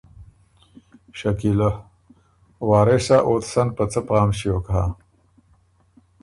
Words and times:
شکیلۀ: 1.19 1.69
وارثا 2.69 3.17
اوت 3.27 3.43
سن 3.51 3.67
په 3.75 3.83
څۀ 3.91 3.99
پام 4.07 4.29
ݭیوک 4.37 4.65
هۀ۔ 4.73 4.83